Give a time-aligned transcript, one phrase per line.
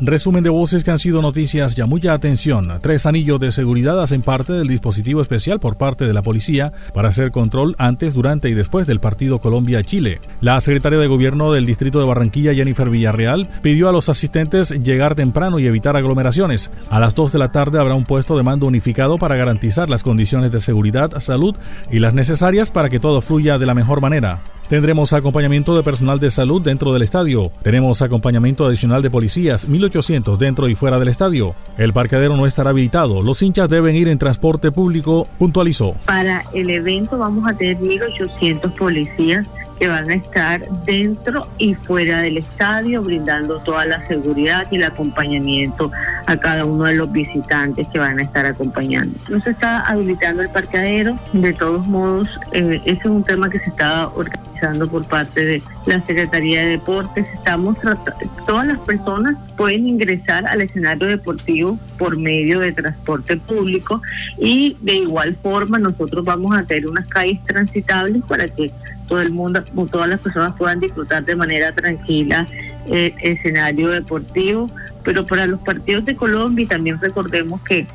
[0.00, 2.68] Resumen de voces que han sido noticias ya mucha atención.
[2.80, 7.10] Tres anillos de seguridad hacen parte del dispositivo especial por parte de la policía para
[7.10, 10.20] hacer control antes, durante y después del partido Colombia-Chile.
[10.40, 15.14] La secretaria de gobierno del distrito de Barranquilla, Jennifer Villarreal, pidió a los asistentes llegar
[15.14, 16.70] temprano y evitar aglomeraciones.
[16.88, 20.02] A las 2 de la tarde habrá un puesto de mando unificado para garantizar las
[20.02, 21.54] condiciones de seguridad, salud
[21.90, 24.40] y las necesarias para que todo fluya de la mejor manera.
[24.70, 27.50] Tendremos acompañamiento de personal de salud dentro del estadio.
[27.60, 31.56] Tenemos acompañamiento adicional de policías, 1800 dentro y fuera del estadio.
[31.76, 33.20] El parqueadero no estará habilitado.
[33.20, 35.94] Los hinchas deben ir en transporte público, puntualizó.
[36.06, 39.50] Para el evento vamos a tener 1800 policías
[39.80, 44.84] que van a estar dentro y fuera del estadio brindando toda la seguridad y el
[44.84, 45.90] acompañamiento
[46.30, 49.18] a cada uno de los visitantes que van a estar acompañando.
[49.28, 53.58] No se está habilitando el parqueadero, de todos modos, eh, ese es un tema que
[53.58, 57.28] se está organizando por parte de la Secretaría de Deportes.
[57.34, 57.78] Estamos
[58.46, 64.00] todas las personas pueden ingresar al escenario deportivo por medio de transporte público
[64.38, 68.68] y de igual forma nosotros vamos a tener unas calles transitables para que
[69.08, 72.46] todo el mundo, todas las personas puedan disfrutar de manera tranquila
[72.88, 74.66] el escenario deportivo,
[75.04, 77.86] pero para los partidos de Colombia también recordemos que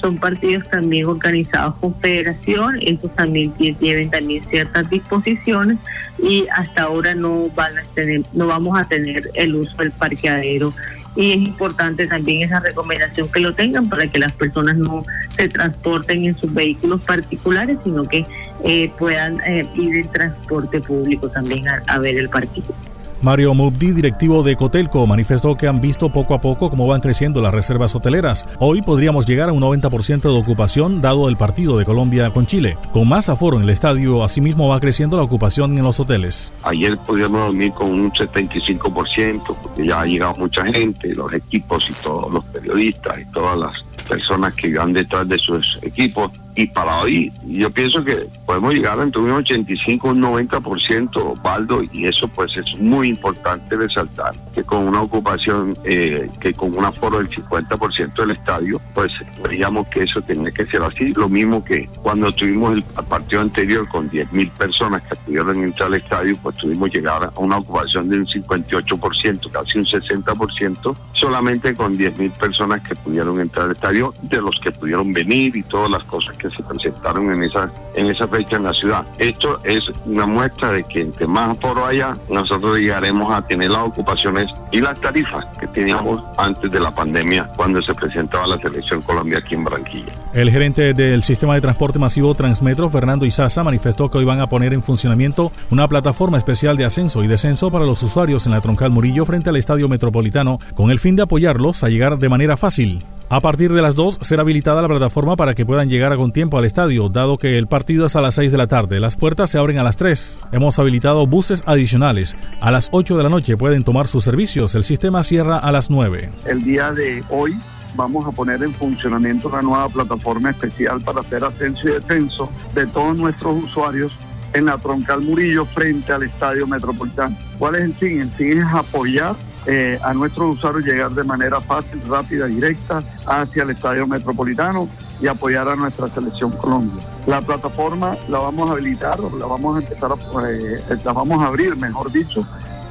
[0.00, 5.78] son partidos también organizados con federación, estos también tienen también ciertas disposiciones
[6.22, 10.72] y hasta ahora no van a tener, no vamos a tener el uso del parqueadero
[11.14, 15.02] y es importante también esa recomendación que lo tengan para que las personas no
[15.34, 18.22] se transporten en sus vehículos particulares, sino que
[18.64, 22.74] eh, puedan eh, ir en transporte público también a ver el partido.
[23.22, 27.40] Mario Mubdi, directivo de Cotelco, manifestó que han visto poco a poco cómo van creciendo
[27.40, 28.48] las reservas hoteleras.
[28.60, 32.76] Hoy podríamos llegar a un 90% de ocupación dado el partido de Colombia con Chile.
[32.92, 36.52] Con más aforo en el estadio, asimismo va creciendo la ocupación en los hoteles.
[36.62, 41.92] Ayer podíamos dormir con un 75% porque ya ha llegado mucha gente, los equipos y
[42.04, 43.72] todos los periodistas y todas las
[44.08, 46.30] personas que van detrás de sus equipos.
[46.56, 51.82] Y para hoy, yo pienso que podemos llegar entre un 85 y un 90%, Baldo,
[51.92, 56.86] y eso pues es muy importante resaltar, que con una ocupación, eh, que con un
[56.86, 59.12] aforo del 50% del estadio, pues
[59.46, 61.12] veíamos que eso tenía que ser así.
[61.12, 65.94] Lo mismo que cuando tuvimos el partido anterior con 10.000 personas que pudieron entrar al
[65.96, 71.94] estadio, pues tuvimos llegar a una ocupación de un 58%, casi un 60%, solamente con
[71.94, 76.04] 10.000 personas que pudieron entrar al estadio de los que pudieron venir y todas las
[76.04, 79.04] cosas que se presentaron en esa, en esa fecha en la ciudad.
[79.18, 83.82] Esto es una muestra de que entre más por allá, nosotros llegaremos a tener las
[83.82, 89.02] ocupaciones y las tarifas que teníamos antes de la pandemia cuando se presentaba la selección
[89.02, 90.12] Colombia aquí en Barranquilla.
[90.34, 94.46] El gerente del sistema de transporte masivo Transmetro, Fernando Izaza, manifestó que hoy van a
[94.46, 98.60] poner en funcionamiento una plataforma especial de ascenso y descenso para los usuarios en la
[98.60, 102.56] Troncal Murillo frente al Estadio Metropolitano con el fin de apoyarlos a llegar de manera
[102.56, 103.04] fácil.
[103.28, 106.58] A partir de las 2 será habilitada la plataforma para que puedan llegar con tiempo
[106.58, 109.00] al estadio, dado que el partido es a las 6 de la tarde.
[109.00, 110.38] Las puertas se abren a las 3.
[110.52, 112.36] Hemos habilitado buses adicionales.
[112.60, 114.76] A las 8 de la noche pueden tomar sus servicios.
[114.76, 116.30] El sistema cierra a las 9.
[116.44, 117.58] El día de hoy
[117.96, 122.86] vamos a poner en funcionamiento una nueva plataforma especial para hacer ascenso y descenso de
[122.86, 124.12] todos nuestros usuarios
[124.52, 127.36] en la Troncal Murillo frente al Estadio Metropolitano.
[127.58, 128.20] ¿Cuál es el fin?
[128.20, 129.34] El fin es apoyar
[129.66, 134.88] eh, a nuestros usuarios llegar de manera fácil, rápida, directa hacia el Estadio Metropolitano
[135.20, 137.02] y apoyar a nuestra selección Colombia.
[137.26, 141.48] La plataforma la vamos a habilitar, la vamos a empezar a, eh, la vamos a
[141.48, 142.42] abrir, mejor dicho,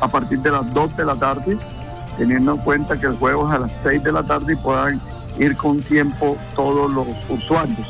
[0.02, 1.58] a partir de las 2 de la tarde,
[2.18, 5.00] teniendo en cuenta que el juego es a las 6 de la tarde y puedan
[5.40, 7.88] ir con tiempo todos los usuarios.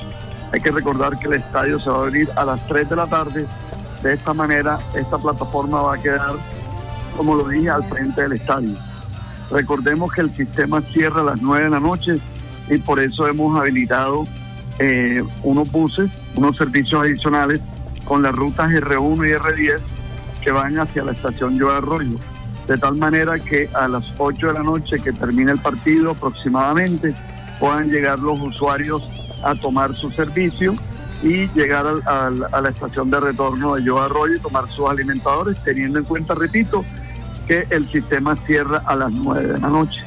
[0.51, 3.07] Hay que recordar que el estadio se va a abrir a las 3 de la
[3.07, 3.47] tarde.
[4.03, 6.35] De esta manera, esta plataforma va a quedar
[7.15, 8.73] como lo dije, al frente del estadio.
[9.51, 12.15] Recordemos que el sistema cierra a las 9 de la noche
[12.69, 14.25] y por eso hemos habilitado
[14.79, 17.61] eh, unos buses, unos servicios adicionales
[18.03, 19.79] con las rutas R1 y R10
[20.41, 22.15] que van hacia la estación Yo Arroyo.
[22.67, 27.13] De tal manera que a las 8 de la noche que termine el partido aproximadamente
[27.59, 29.01] puedan llegar los usuarios
[29.43, 30.73] a tomar su servicio
[31.23, 35.99] y llegar a la estación de retorno de Yo Arroyo y tomar sus alimentadores, teniendo
[35.99, 36.83] en cuenta, repito,
[37.45, 40.03] que el sistema cierra a las 9 de la noche.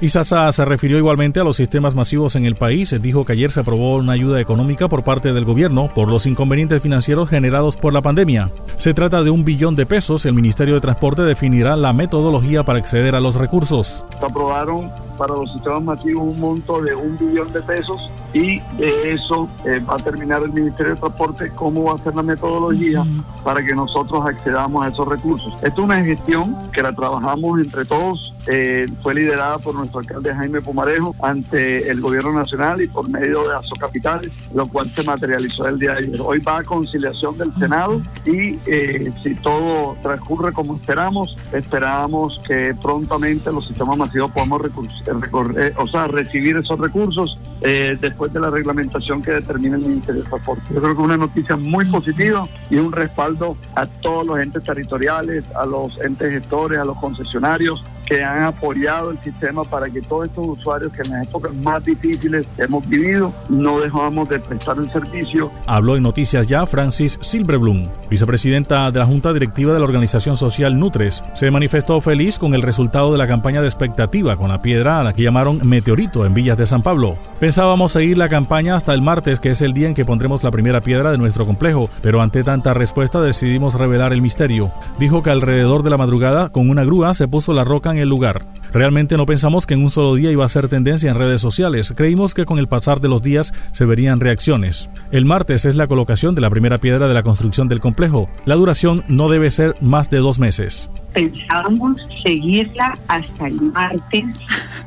[0.00, 2.94] Isasa se refirió igualmente a los sistemas masivos en el país.
[3.00, 6.82] Dijo que ayer se aprobó una ayuda económica por parte del gobierno por los inconvenientes
[6.82, 8.50] financieros generados por la pandemia.
[8.76, 10.26] Se trata de un billón de pesos.
[10.26, 14.04] El Ministerio de Transporte definirá la metodología para acceder a los recursos.
[14.18, 19.12] Se aprobaron para los sistemas masivos un monto de un billón de pesos y de
[19.12, 23.04] eso eh, va a terminar el Ministerio de Transporte cómo va a ser la metodología
[23.42, 25.52] para que nosotros accedamos a esos recursos.
[25.54, 30.34] Esta es una gestión que la trabajamos entre todos, eh, fue liderada por nuestro alcalde
[30.34, 35.66] Jaime Pumarejo ante el gobierno nacional y por medio de Capitales, lo cual se materializó
[35.66, 36.20] el día de ayer.
[36.24, 42.74] Hoy va a conciliación del Senado y eh, si todo transcurre como esperamos, esperamos que
[42.82, 44.60] prontamente los sistemas masivos podamos
[45.06, 50.22] recorrer, o sea, recibir esos recursos eh, después de la reglamentación que determina el Ministerio
[50.22, 50.62] de Transporte.
[50.74, 54.62] Yo creo que es una noticia muy positiva y un respaldo a todos los entes
[54.62, 60.00] territoriales, a los entes gestores, a los concesionarios que han apoyado el sistema para que
[60.00, 64.78] todos estos usuarios que en las épocas más difíciles hemos vivido no dejamos de prestar
[64.78, 65.50] el servicio.
[65.66, 70.78] Habló en Noticias Ya Francis Silverblum, vicepresidenta de la Junta Directiva de la organización social
[70.78, 71.22] Nutres.
[71.34, 75.04] Se manifestó feliz con el resultado de la campaña de expectativa con la piedra a
[75.04, 77.16] la que llamaron Meteorito en Villas de San Pablo.
[77.40, 80.50] Pensábamos seguir la campaña hasta el martes, que es el día en que pondremos la
[80.50, 84.70] primera piedra de nuestro complejo, pero ante tanta respuesta decidimos revelar el misterio.
[84.98, 88.08] Dijo que alrededor de la madrugada, con una grúa, se puso la roca en el
[88.08, 88.42] lugar.
[88.72, 91.94] Realmente no pensamos que en un solo día iba a ser tendencia en redes sociales.
[91.96, 94.90] Creímos que con el pasar de los días se verían reacciones.
[95.12, 98.28] El martes es la colocación de la primera piedra de la construcción del complejo.
[98.44, 100.90] La duración no debe ser más de dos meses.
[101.14, 104.24] Pensábamos seguirla hasta el martes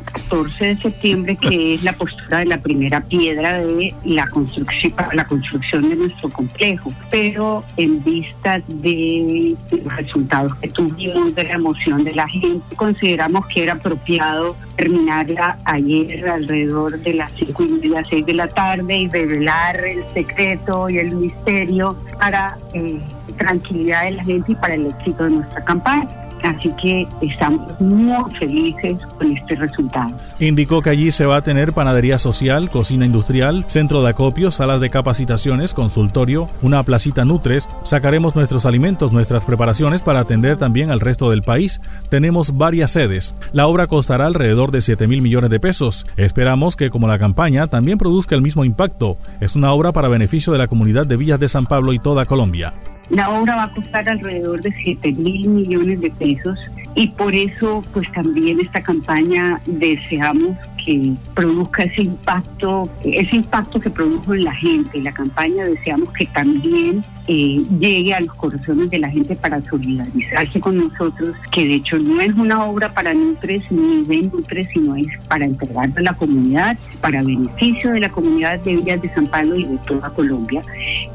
[0.09, 5.25] 14 de septiembre, que es la postura de la primera piedra de la construcción, la
[5.25, 6.91] construcción de nuestro complejo.
[7.09, 13.45] Pero en vista de los resultados que tuvimos, de la emoción de la gente, consideramos
[13.47, 18.97] que era apropiado terminarla ayer alrededor de las 5 y media, 6 de la tarde
[18.97, 22.99] y revelar el secreto y el misterio para eh,
[23.37, 26.28] tranquilidad de la gente y para el éxito de nuestra campaña.
[26.43, 30.15] Así que estamos muy felices con este resultado.
[30.39, 34.79] Indicó que allí se va a tener panadería social, cocina industrial, centro de acopio, salas
[34.79, 37.67] de capacitaciones, consultorio, una placita Nutres.
[37.83, 41.81] Sacaremos nuestros alimentos, nuestras preparaciones para atender también al resto del país.
[42.09, 43.35] Tenemos varias sedes.
[43.51, 46.05] La obra costará alrededor de 7 mil millones de pesos.
[46.15, 49.17] Esperamos que, como la campaña, también produzca el mismo impacto.
[49.39, 52.25] Es una obra para beneficio de la comunidad de Villas de San Pablo y toda
[52.25, 52.73] Colombia.
[53.09, 56.59] La obra va a costar alrededor de 7 mil millones de pesos
[56.95, 63.89] y por eso pues también esta campaña deseamos que produzca ese impacto, ese impacto que
[63.89, 65.01] produjo en la gente.
[65.01, 70.59] La campaña deseamos que también eh, llegue a los corazones de la gente para solidarizarse
[70.59, 74.95] con nosotros, que de hecho no es una obra para Nutres ni de Nutres, sino
[74.95, 79.25] es para entregar a la comunidad, para beneficio de la comunidad de Villas de San
[79.27, 80.61] Pablo y de toda Colombia,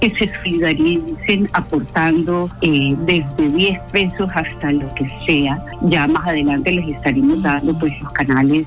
[0.00, 5.62] que se solidaricen aportando eh, desde 10 pesos hasta lo que sea.
[5.82, 8.66] Ya más adelante les estaremos dando pues los canales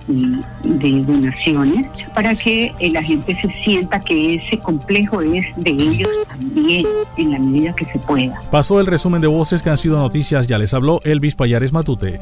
[0.91, 6.85] de donaciones para que la gente se sienta que ese complejo es de ellos también
[7.17, 8.39] en la medida que se pueda.
[8.51, 12.19] Pasó el resumen de voces que han sido noticias, ya les habló Elvis Payares Matute.